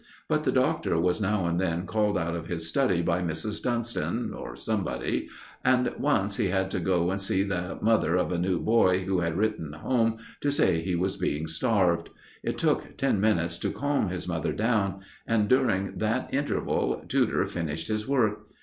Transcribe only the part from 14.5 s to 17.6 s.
down, and during that interval Tudor